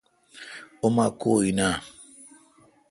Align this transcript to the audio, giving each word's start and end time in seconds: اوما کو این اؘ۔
اوما 0.81 1.05
کو 1.19 1.31
این 1.45 1.59
اؘ۔ 1.67 1.73